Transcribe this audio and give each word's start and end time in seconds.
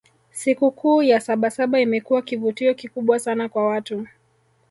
sikukuu 0.31 1.03
ya 1.03 1.19
sabasaba 1.21 1.79
imekuwa 1.79 2.21
kivutio 2.21 2.73
kikubwa 2.75 3.19
sana 3.19 3.49
kwa 3.49 3.67
watu 3.67 4.07